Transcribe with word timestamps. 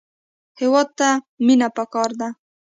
هېواد 0.59 0.87
ته 0.99 1.09
مینه 1.45 1.67
پکار 1.75 2.11
ده 2.19 2.29